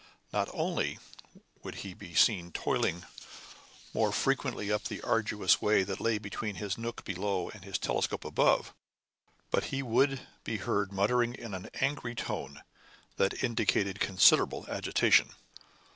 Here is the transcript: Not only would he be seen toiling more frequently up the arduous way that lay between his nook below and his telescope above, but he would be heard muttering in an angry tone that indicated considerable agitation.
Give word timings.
Not 0.33 0.49
only 0.51 0.97
would 1.61 1.75
he 1.85 1.93
be 1.93 2.15
seen 2.15 2.51
toiling 2.51 3.05
more 3.93 4.11
frequently 4.11 4.71
up 4.71 4.85
the 4.85 4.99
arduous 5.03 5.61
way 5.61 5.83
that 5.83 5.99
lay 5.99 6.17
between 6.17 6.55
his 6.55 6.75
nook 6.75 7.05
below 7.05 7.49
and 7.49 7.63
his 7.63 7.77
telescope 7.77 8.25
above, 8.25 8.73
but 9.51 9.65
he 9.65 9.83
would 9.83 10.21
be 10.43 10.57
heard 10.57 10.91
muttering 10.91 11.35
in 11.35 11.53
an 11.53 11.69
angry 11.81 12.15
tone 12.15 12.63
that 13.17 13.43
indicated 13.43 13.99
considerable 13.99 14.65
agitation. 14.67 15.33